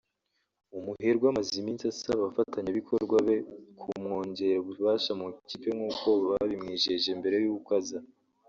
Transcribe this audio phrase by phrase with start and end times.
[0.77, 3.35] umuherwe amaze iminsi asaba abafatanyabikorwa be
[3.79, 7.99] kumwongera ububasha mu ikipe nk’uko babimwijeje mbere y’uko aza